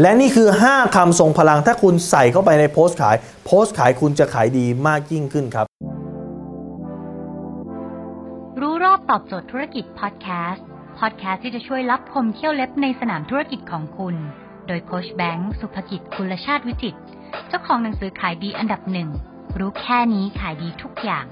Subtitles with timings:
[0.00, 5.66] และนี่คือ 5คำทรงพลังถ้าคุณใส่เข้าไปในโพสต์ขาย โพสต์ขายคุณจะขายดีมากยิ่งขึ้นครับ
[8.60, 10.64] รู้รอบตอบโจทย์ธุรกิจพอดแคสต์
[10.98, 14.14] พอดแคสต์ที่จะช่วยรับพมเที่ยวเล็บในสนามธุรกิจของคุณ
[14.66, 17.00] โดยโคชแบงค์สุภกิจคุณชาติวิจิตร
[17.48, 19.08] เจ้าของหนังสือขายดีอันดับหนึ่ง
[19.58, 21.24] รู้แค่นี้ขายดีทุกอย่าง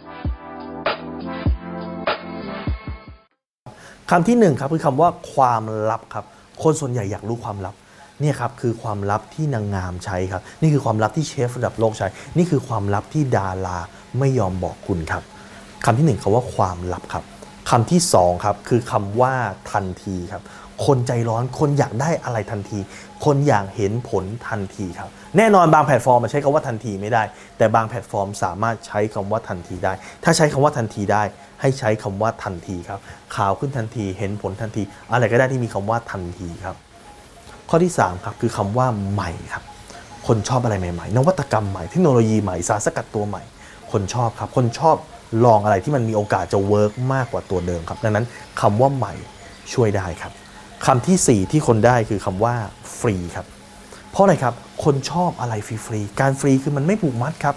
[4.11, 6.25] คำที่หนึ่งครับคือคำว่าความลับครับ
[6.63, 12.07] คนส่วนใหญ่อยากรู้ความลับเนี่ยครับคือความลับที่นางงามใช้ครับ นี่คือความลับที่เชฟระดับโลกใช้
[12.37, 13.79] นี่คือความลับที่ดารา
[14.19, 15.23] ไม่ยอมบอกคุณครับ
[15.85, 17.25] คำที่หนึ่งคำว่าความลับครับ
[17.71, 19.35] คำที่สองครับคือคำว่า
[19.73, 20.43] ทันทีครับ
[20.87, 22.79] คนใจร้อนคนอยากได้อะไรทันที
[23.25, 27.23] คนอยากเห็นผลทันทีครับ แน่นอนบางแพลตฟอร์มใช้คำว่าทันทีไม่ได้
[27.59, 29.93] แต่บางแพลตฟอร์มสามารถใช้คำว่าทันทีได้
[30.25, 31.23] ถ้าใช้คำว่าทันทีได้
[31.61, 33.01] ให้ใช้คำว่าทันทีครับ
[33.37, 36.77] ขาวขึ้นทันทีเห็นผลทันที อะไรก็ได้ที่มีคำว่าทันทีครับ
[37.73, 39.65] ข้อที่ 3 ครับ คือคำว่าใหม่ครับ
[40.27, 43.43] คนชอบอะไรใหม่ๆ นวัตกรรมใหม่เทคโนโลยีใหม่สารสกัดตัวใหม่
[43.93, 44.97] คนชอบครับ คนชอบ
[45.45, 48.27] ลองอะไรที่มันมีโอกาสจะ work มากกว่าตัวเดิมครับ ดังนั้น
[48.61, 49.15] คำว่าใหม่
[49.73, 50.33] ช่วยได้ครับ
[50.87, 52.55] คำที่สี่ 4 ที่คนได้คือคำว่า
[52.99, 53.47] ฟรีครับ
[54.11, 57.57] เพราะอะไรครับ คนชอบอะไรฟรีๆ การฟรีคือมันไม่ผูกมัดครับ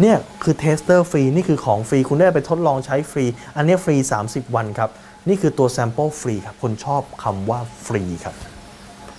[0.00, 3.24] เนี่ยคือ tester ฟรี นี่คือของฟรี คุณได้ไปทดลองใช้ฟรี
[3.56, 4.90] อันนี้ฟรี 30 วันครับ
[5.28, 8.36] นี่คือตัว sample ฟรีครับ คนชอบคำว่าฟรีครับ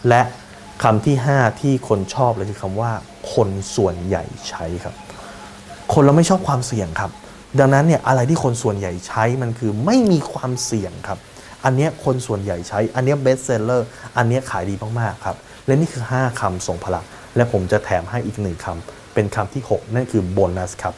[0.10, 0.22] และ
[0.82, 2.92] คำที่ 5 ที่คนชอบเลยคือคำว่า
[3.34, 4.96] คนส่วนใหญ่ใช้ครับ
[5.94, 7.12] คนเราไม่ชอบความเสี่ยงครับ
[7.60, 11.20] ดังนั้นเนี่ยอะไรที่คนส่วนใหญ่ใช้มันคือไม่มีความเสี่ยงครับ
[11.64, 13.88] อันนี้คนส่วนใหญ่ใช้ อันนี้ best seller
[14.18, 15.36] อันนี้ขายดีมากๆครับ
[15.66, 20.96] และนี่คือ 5คำทรงพลังและผมจะแถมให้อีกหนึ่งคำเป็นคำที่ 6 นั่นคือโบนัสครับ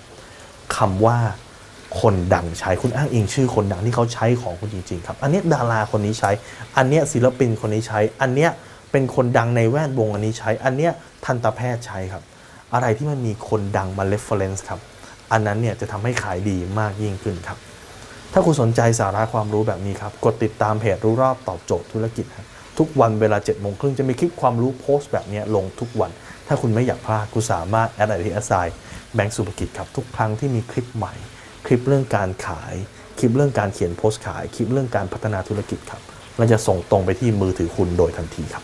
[0.77, 1.17] คำว่า
[2.01, 6.31] คนดังใช้คุณอ้างอิงชื่อคนดังที่เขาใช้ของคุณจริงๆครับ อันนี้ดาราคนนี้ใช้
[6.77, 8.51] อันนี้ศิลปินคนนี้ใช้ อันเนี้ย
[8.95, 10.93] เป็นคนดังในแวดวงอันนี้ใช้ อันเนี้ย
[11.25, 12.23] ทันตแพทย์ใช้ครับ
[12.73, 14.79] อะไรที่มันมีคนดังมา reference ครับ
[15.31, 17.57] อันนั้นเนี่ยจะทำให้ขายดีมากยิ่งขึ้นครับ
[18.33, 22.47] ถ้าคุณสนใจสาระความรู้แบบนี้ครับ กดติดตามเพจรู้รอบตอบโจทย์ธุรกิจครับ
[22.77, 26.11] ทุกวันเวลาเจ็ดโมงครึ่งจะมีคลิปความรู้โพสต์แบบนี้ลงทุกวัน
[26.47, 28.53] ถ้าคุณไม่อยากพลาดคุณสามารถ add ID at sign
[29.15, 31.13] แบงก์สุภกิจครับ ทุกครั้งที่มีคลิปใหม่
[31.65, 32.73] คลิปเรื่องการขาย
[33.19, 36.01] คลิปเรื่องการเขียนโพสต์ขาย คลิปเรื่องการพัฒนาธุรกิจครับ
[36.39, 38.63] มันจะส่งตรงไปที่มือถือคุณโดยทันทีครั